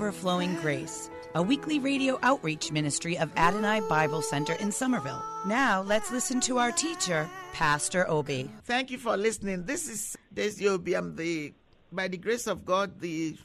[0.00, 5.22] Overflowing Grace, a weekly radio outreach ministry of Adonai Bible Center in Somerville.
[5.46, 8.50] Now, let's listen to our teacher, Pastor Obi.
[8.64, 9.64] Thank you for listening.
[9.66, 10.94] This is Desi Obi.
[10.94, 11.52] I'm the,
[11.92, 13.36] by the grace of God, the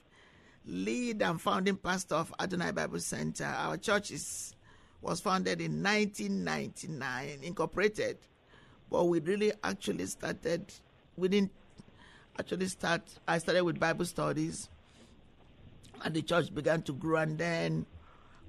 [0.65, 3.43] lead and founding pastor of Adonai Bible Center.
[3.43, 4.55] Our church is
[5.01, 8.17] was founded in 1999, incorporated,
[8.89, 10.73] but we really actually started.
[11.17, 11.51] We didn't
[12.39, 13.01] actually start.
[13.27, 14.69] I started with Bible studies,
[16.03, 17.85] and the church began to grow, and then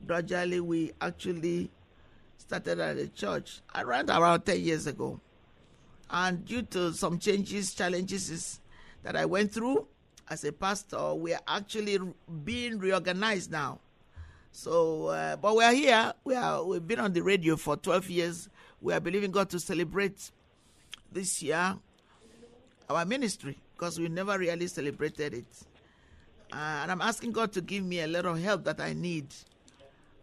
[0.06, 1.70] gradually we actually
[2.38, 5.20] started at a church around around 10 years ago.
[6.10, 8.60] And due to some changes, challenges
[9.02, 9.86] that I went through
[10.28, 11.98] as a pastor, we are actually
[12.44, 13.80] being reorganized now.
[14.52, 16.14] So, uh, but we are here.
[16.24, 16.64] We are.
[16.64, 18.48] We've been on the radio for 12 years.
[18.80, 20.30] We are believing God to celebrate
[21.12, 21.76] this year
[22.88, 25.46] our ministry because we never really celebrated it.
[26.52, 29.26] Uh, and I'm asking God to give me a little help that I need.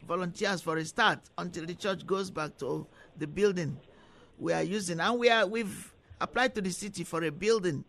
[0.08, 2.86] Volunteers for a start until the church goes back to
[3.18, 3.78] the building
[4.38, 7.84] we are using, and we are we've applied to the city for a building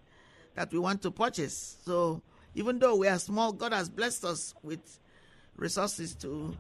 [0.55, 1.79] that we want to purchase.
[1.85, 2.23] So
[2.55, 4.99] even though we are small, God has blessed us with
[5.57, 6.57] resources to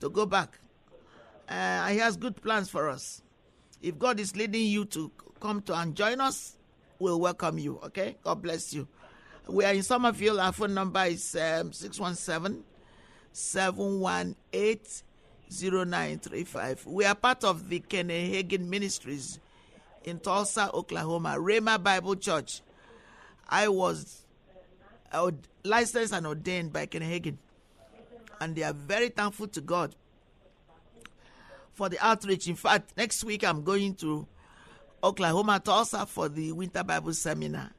[0.00, 0.58] to go back.
[1.48, 3.22] Uh, He has good plans for us.
[3.80, 5.10] If God is leading you to
[5.40, 6.56] come to and join us,
[6.98, 7.80] we'll welcome you.
[7.84, 8.86] Okay, God bless you.
[9.48, 10.40] We are in Somerville.
[10.40, 12.62] Our phone number is um, 617
[13.32, 14.78] 718
[15.50, 16.86] 0935.
[16.86, 19.40] We are part of the Hagin Ministries
[20.04, 22.60] in Tulsa, Oklahoma, Rhema Bible Church.
[23.48, 24.22] I was
[25.64, 27.36] licensed and ordained by Hagin,
[28.40, 29.94] and they are very thankful to God
[31.72, 32.48] for the outreach.
[32.48, 34.26] In fact, next week I'm going to
[35.02, 37.72] Oklahoma, Tulsa for the Winter Bible Seminar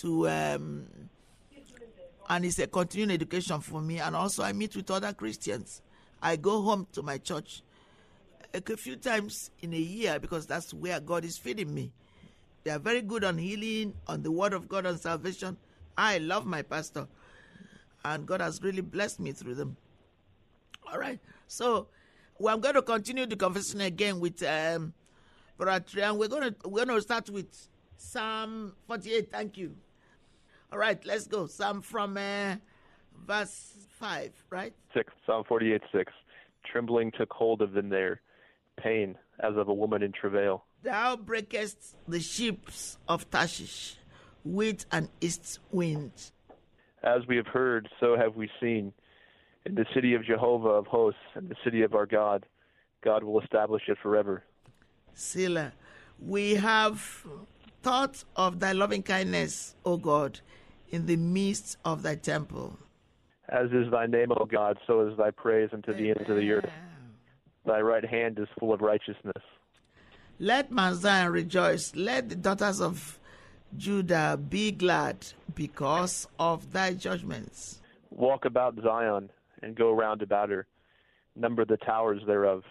[0.00, 0.86] to um,
[2.30, 3.98] and it's a continuing education for me.
[3.98, 5.82] And also, I meet with other Christians.
[6.22, 7.62] I go home to my church
[8.54, 11.92] a few times in a year because that's where God is feeding me.
[12.62, 15.56] They are very good on healing, on the Word of God, on salvation.
[15.98, 17.08] I love my pastor,
[18.04, 19.76] and God has really blessed me through them.
[20.92, 21.18] All right,
[21.48, 21.88] so
[22.38, 24.92] well, I'm going to continue the conversation again with um,
[25.58, 26.14] Brother.
[26.14, 27.48] We're going to we're going to start with
[27.96, 29.32] Psalm 48.
[29.32, 29.74] Thank you.
[30.72, 31.46] All right, let's go.
[31.46, 32.56] Psalm from uh,
[33.26, 34.72] verse 5, right?
[34.94, 36.12] 6, Psalm 48, 6.
[36.70, 38.20] Trembling took hold of them there,
[38.78, 40.64] pain as of a woman in travail.
[40.82, 43.96] Thou breakest the ships of Tarshish
[44.44, 46.12] with an east wind.
[47.02, 48.92] As we have heard, so have we seen.
[49.66, 52.46] In the city of Jehovah of hosts, and the city of our God,
[53.02, 54.44] God will establish it forever.
[55.14, 55.72] Selah.
[56.18, 57.24] We have
[57.82, 60.40] thought of thy loving kindness, O God,
[60.90, 62.78] in the midst of thy temple.
[63.48, 66.50] As is thy name, O God, so is thy praise unto the ends of the
[66.52, 66.70] earth.
[67.66, 69.42] Thy right hand is full of righteousness.
[70.38, 71.94] Let Mount Zion rejoice.
[71.94, 73.18] Let the daughters of
[73.76, 77.80] Judah be glad because of thy judgments.
[78.10, 79.30] Walk about Zion
[79.62, 80.66] and go round about her.
[81.36, 82.64] Number the towers thereof.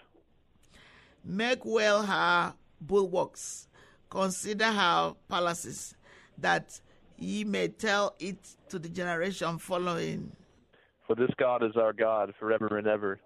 [1.24, 3.68] Make well her bulwarks.
[4.09, 5.94] Consider her palaces,
[6.38, 6.80] that
[7.19, 8.38] ye may tell it
[8.69, 10.31] to the generation following.
[11.06, 13.19] For this God is our God forever and ever.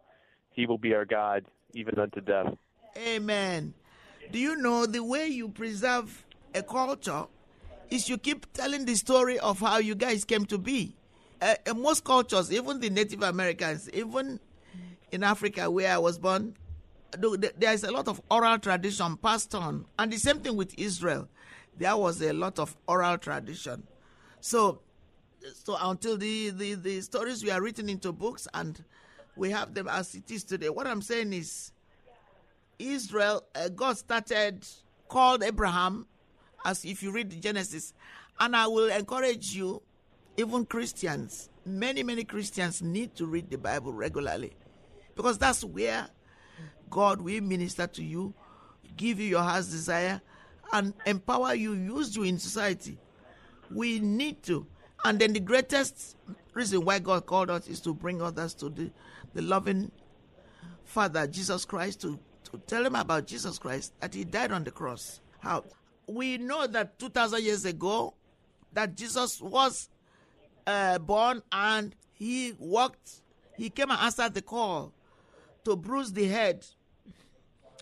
[0.51, 2.55] He will be our guide, even unto death.
[2.97, 3.73] Amen.
[4.31, 7.25] Do you know the way you preserve a culture
[7.89, 10.95] is you keep telling the story of how you guys came to be.
[11.41, 14.39] Uh, in most cultures, even the Native Americans, even
[15.11, 16.55] in Africa where I was born,
[17.19, 19.85] th- th- there is a lot of oral tradition passed on.
[19.99, 21.27] And the same thing with Israel.
[21.77, 23.83] There was a lot of oral tradition.
[24.39, 24.81] So,
[25.53, 28.83] so until the, the, the stories were written into books and
[29.35, 31.71] we have them as it is today, what I'm saying is
[32.79, 34.65] Israel, uh, God started,
[35.07, 36.07] called Abraham,
[36.65, 37.93] as if you read Genesis,
[38.39, 39.81] and I will encourage you,
[40.37, 44.53] even Christians, many, many Christians need to read the Bible regularly
[45.15, 46.07] because that's where
[46.89, 48.33] God will minister to you,
[48.97, 50.21] give you your heart's desire,
[50.73, 52.97] and empower you, use you in society.
[53.71, 54.65] We need to.
[55.05, 56.17] And then the greatest
[56.53, 58.91] reason why God called us is to bring others to the,
[59.33, 59.91] the loving
[60.83, 62.19] Father, Jesus Christ, to,
[62.51, 65.21] to tell them about Jesus Christ, that He died on the cross.
[65.39, 65.63] How?
[66.07, 68.15] We know that 2,000 years ago,
[68.73, 69.89] that Jesus was
[70.65, 73.21] uh, born and He walked,
[73.57, 74.91] He came and answered the call
[75.65, 76.65] to bruise the head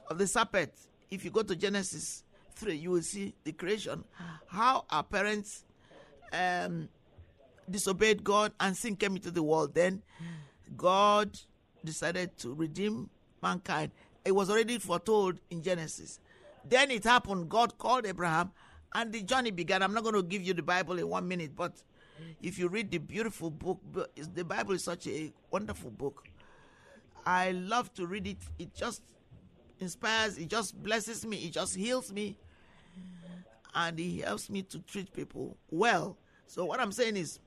[0.09, 0.71] of the serpent.
[1.09, 2.23] If you go to Genesis
[2.61, 4.03] 3, you will see the creation,
[4.47, 5.65] how our parents
[6.31, 6.87] um,
[7.69, 9.73] disobeyed God and sin came into the world.
[9.73, 10.03] Then
[10.77, 11.37] God
[11.83, 13.09] decided to redeem
[13.41, 13.91] mankind.
[14.23, 16.19] It was already foretold in Genesis.
[16.69, 17.49] Then it happened.
[17.49, 18.51] God called Abraham
[18.93, 19.81] and the journey began.
[19.81, 21.73] I'm not going to give you the Bible in one minute, but
[22.41, 23.79] if you read the beautiful book,
[24.15, 26.27] the Bible is such a wonderful book.
[27.25, 28.37] I love to read it.
[28.59, 29.01] It just
[29.79, 32.37] inspires, it just blesses me, it just heals me,
[33.73, 36.17] and he helps me to treat people well.
[36.47, 37.39] So what I'm saying is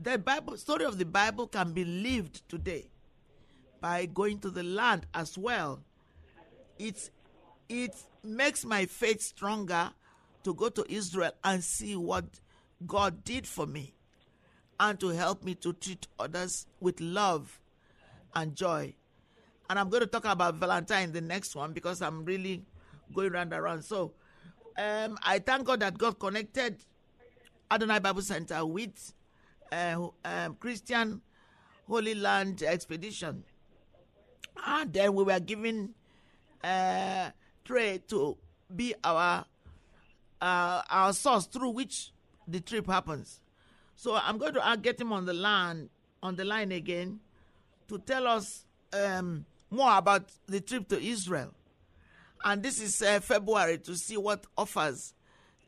[0.00, 2.88] the Bible story of the Bible can be lived today
[3.80, 5.80] by going to the land as well.
[6.78, 7.10] It's
[7.68, 9.90] it makes my faith stronger
[10.44, 12.24] to go to Israel and see what
[12.86, 13.94] God did for me
[14.80, 17.60] and to help me to treat others with love
[18.34, 18.94] and joy.
[19.68, 22.64] And I'm going to talk about Valentine the next one because I'm really
[23.12, 23.82] going round and around.
[23.82, 24.12] So
[24.78, 26.76] um, I thank God that God connected
[27.70, 29.12] Adonai Bible Center with
[29.72, 31.20] uh, um, Christian
[31.86, 33.42] Holy Land Expedition.
[34.64, 35.94] And then we were given
[36.62, 37.30] uh,
[37.64, 38.36] Trey to
[38.74, 39.44] be our
[40.40, 42.12] uh, our source through which
[42.46, 43.40] the trip happens.
[43.96, 45.90] So I'm going to get him on the line
[46.22, 47.20] on the line again
[47.88, 51.52] to tell us um, more about the trip to Israel.
[52.44, 55.14] And this is uh, February to see what offers,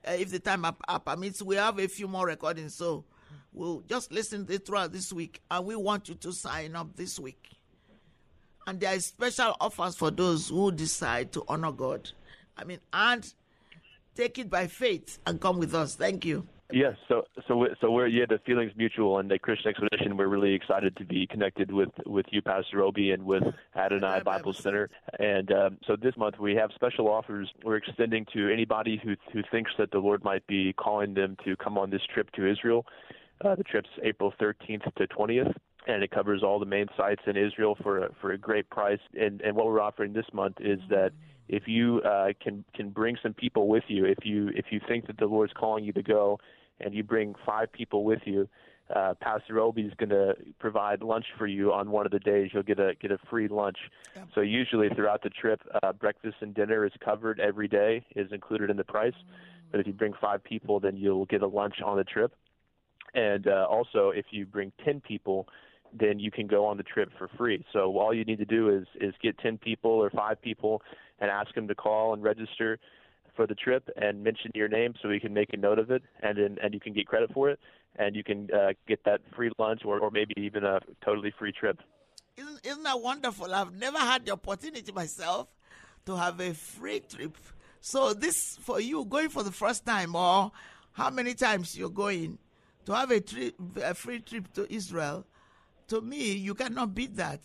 [0.06, 1.42] uh, if the time up permits.
[1.42, 3.04] We have a few more recordings, so
[3.52, 5.40] we'll just listen to it throughout this week.
[5.50, 7.50] And we want you to sign up this week.
[8.66, 12.10] And there are special offers for those who decide to honor God.
[12.56, 13.32] I mean, and
[14.14, 15.96] take it by faith and come with us.
[15.96, 16.46] Thank you.
[16.72, 20.16] Yes, so so so we're yeah the feelings mutual and the Christian Expedition.
[20.16, 23.42] We're really excited to be connected with with you, Pastor Obi, and with
[23.76, 24.88] Adonai Bible Center.
[25.18, 27.52] And um, so this month we have special offers.
[27.64, 31.56] We're extending to anybody who who thinks that the Lord might be calling them to
[31.56, 32.86] come on this trip to Israel.
[33.44, 35.54] Uh, the trip's April 13th to 20th
[35.86, 39.00] and it covers all the main sites in Israel for a, for a great price.
[39.18, 41.12] And and what we're offering this month is that
[41.48, 45.06] if you uh, can can bring some people with you, if you if you think
[45.06, 46.38] that the Lord's calling you to go,
[46.80, 48.48] and you bring five people with you,
[48.94, 52.50] uh, Pastor Obi is going to provide lunch for you on one of the days.
[52.52, 53.78] You'll get a get a free lunch.
[54.34, 58.68] So usually throughout the trip, uh, breakfast and dinner is covered every day, is included
[58.70, 59.14] in the price.
[59.70, 62.34] But if you bring five people, then you'll get a lunch on the trip.
[63.14, 65.46] And uh, also, if you bring ten people,
[65.92, 67.64] then you can go on the trip for free.
[67.72, 70.82] So all you need to do is is get ten people or five people
[71.20, 72.78] and ask them to call and register
[73.40, 76.02] for the trip and mention your name so we can make a note of it
[76.22, 77.58] and then and you can get credit for it
[77.96, 81.50] and you can uh, get that free lunch or, or maybe even a totally free
[81.50, 81.78] trip.
[82.36, 83.54] Isn't, isn't that wonderful?
[83.54, 85.48] I've never had the opportunity myself
[86.04, 87.34] to have a free trip.
[87.80, 90.52] So this for you going for the first time or
[90.92, 92.36] how many times you're going
[92.84, 93.22] to have a,
[93.82, 95.24] a free trip to Israel.
[95.88, 97.40] To me, you cannot beat that.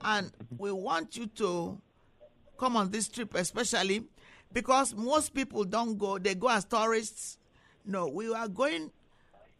[0.00, 1.76] And we want you to
[2.56, 4.04] come on this trip, especially
[4.52, 7.38] because most people don't go, they go as tourists.
[7.84, 8.90] No, we are going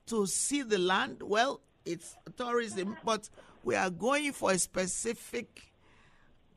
[0.07, 1.23] to see the land.
[1.23, 3.29] Well, it's tourism, but
[3.63, 5.73] we are going for a specific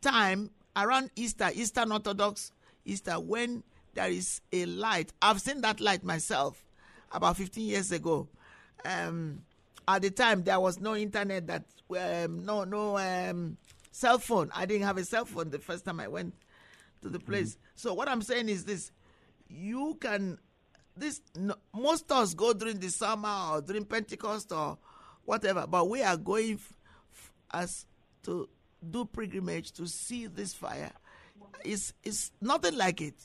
[0.01, 2.51] time around Easter, Eastern Orthodox
[2.85, 3.63] Easter, when
[3.93, 5.13] there is a light.
[5.21, 6.63] I've seen that light myself
[7.11, 8.27] about 15 years ago.
[8.83, 9.43] Um,
[9.87, 13.57] at the time, there was no internet, that um, no no um,
[13.91, 14.49] cell phone.
[14.55, 16.33] I didn't have a cell phone the first time I went
[17.03, 17.51] to the place.
[17.51, 17.71] Mm-hmm.
[17.75, 18.91] So what I'm saying is this:
[19.47, 20.39] you can
[20.97, 24.77] this no, most of us go during the summer or during Pentecost or
[25.25, 26.77] whatever, but we are going f-
[27.13, 27.85] f- as
[28.23, 28.49] to
[28.89, 30.91] do pilgrimage to see this fire.
[31.63, 33.15] It's it's nothing like it.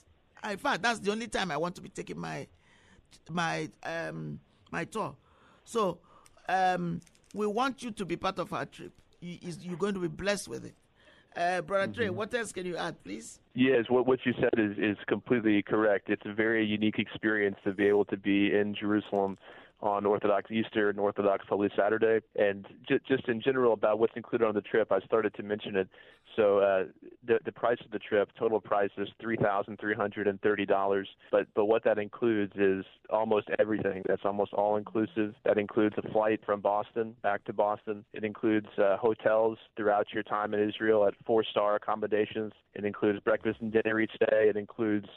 [0.49, 2.47] In fact, that's the only time I want to be taking my
[3.31, 5.17] my um my tour.
[5.65, 5.99] So
[6.49, 7.01] um,
[7.35, 8.93] we want you to be part of our trip.
[9.21, 10.75] You, you're going to be blessed with it.
[11.37, 11.93] Uh, Brother mm-hmm.
[11.93, 13.41] Trey, what else can you add, please?
[13.55, 16.11] Yes, what what you said is is completely correct.
[16.11, 19.37] It's a very unique experience to be able to be in Jerusalem
[19.81, 22.25] on Orthodox Easter and Orthodox Holy Saturday.
[22.37, 25.77] And j- just in general about what's included on the trip, I started to mention
[25.77, 25.89] it.
[26.37, 26.85] So uh,
[27.27, 30.67] the the price of the trip, total price is three thousand three hundred and thirty
[30.67, 31.09] dollars.
[31.31, 34.03] But but what that includes is almost everything.
[34.07, 35.35] That's almost all inclusive.
[35.45, 38.05] That includes a flight from Boston back to Boston.
[38.13, 42.53] It includes uh, hotels throughout your time in Israel at four star accommodations.
[42.75, 44.49] It includes breakfast and dinner each day.
[44.49, 45.09] It includes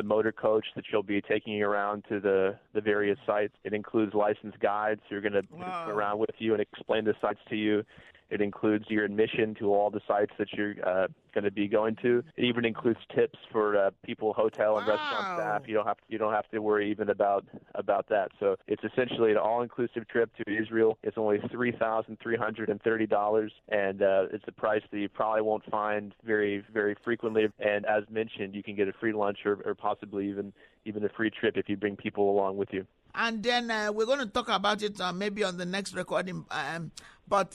[0.00, 3.52] the motor coach that you'll be taking you around to the, the various sites.
[3.64, 5.90] It includes licensed guides who are going to Wow.
[5.90, 7.84] around with you and explain the sites to you.
[8.30, 11.96] It includes your admission to all the sites that you're uh, going to be going
[12.02, 12.22] to.
[12.36, 15.62] It even includes tips for uh, people, hotel and restaurant staff.
[15.66, 17.44] You don't have to, you don't have to worry even about
[17.74, 18.30] about that.
[18.38, 20.98] So it's essentially an all-inclusive trip to Israel.
[21.02, 24.98] It's only three thousand three hundred and thirty dollars, and uh, it's a price that
[24.98, 27.48] you probably won't find very very frequently.
[27.58, 30.52] And as mentioned, you can get a free lunch or, or possibly even
[30.84, 32.86] even a free trip if you bring people along with you.
[33.14, 36.44] and then uh, we're going to talk about it uh, maybe on the next recording.
[36.50, 36.92] Um,
[37.28, 37.50] but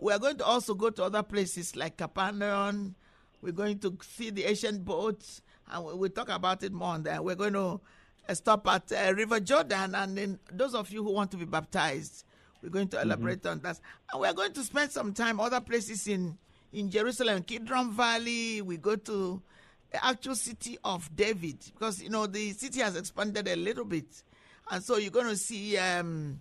[0.00, 2.94] we're going to also go to other places like Capernaum.
[3.42, 7.02] We're going to see the ancient boats, and we- we'll talk about it more on
[7.02, 7.22] there.
[7.22, 7.80] We're going to
[8.28, 11.44] uh, stop at uh, River Jordan, and then those of you who want to be
[11.44, 12.24] baptized,
[12.62, 13.80] we're going to elaborate on that.
[14.12, 16.36] And we're going to spend some time other places in
[16.72, 18.62] in Jerusalem, Kidron Valley.
[18.62, 19.42] We go to
[19.90, 24.22] the actual city of David because you know the city has expanded a little bit,
[24.70, 26.40] and so you're going to see um,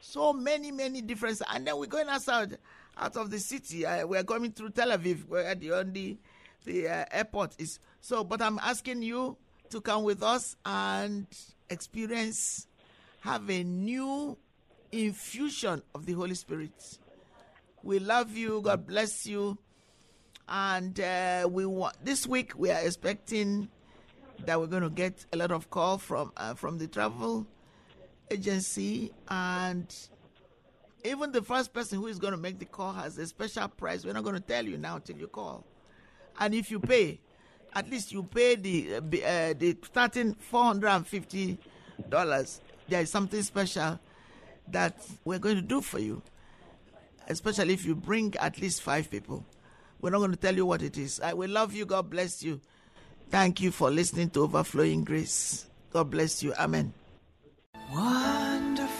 [0.00, 1.42] so many many differences.
[1.52, 2.58] And then we're going outside
[2.96, 3.86] out of the city.
[3.86, 6.18] Uh, we're coming through Tel Aviv, where the only
[6.64, 7.78] the uh, airport is.
[8.00, 9.36] So, but I'm asking you
[9.70, 11.26] to come with us and
[11.68, 12.66] experience,
[13.20, 14.36] have a new
[14.92, 16.98] infusion of the Holy Spirit.
[17.82, 18.60] We love you.
[18.62, 19.58] God bless you.
[20.48, 23.68] And uh, we want this week we are expecting
[24.46, 27.46] that we're going to get a lot of call from uh, from the travel
[28.30, 29.94] agency and
[31.04, 34.04] even the first person who is going to make the call has a special price.
[34.04, 35.64] We're not going to tell you now till you call.
[36.38, 37.20] And if you pay,
[37.74, 41.58] at least you pay the uh, b- uh, the starting four hundred and fifty
[42.08, 42.60] dollars.
[42.88, 44.00] There is something special
[44.68, 46.22] that we're going to do for you,
[47.28, 49.44] especially if you bring at least five people.
[50.00, 51.20] We're not going to tell you what it is.
[51.20, 51.84] I will love you.
[51.86, 52.60] God bless you.
[53.28, 55.66] Thank you for listening to Overflowing Grace.
[55.92, 56.52] God bless you.
[56.54, 56.92] Amen.
[57.92, 58.99] Wonderful,